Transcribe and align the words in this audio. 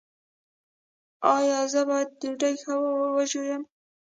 ایا 1.35 1.59
زه 1.71 1.81
باید 1.89 2.09
ډوډۍ 2.21 2.55
ښه 2.63 2.73
وژووم؟ 3.17 3.63